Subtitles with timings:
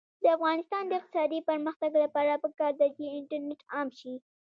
[0.23, 4.13] د افغانستان د اقتصادي پرمختګ لپاره پکار ده چې انټرنیټ عام شي.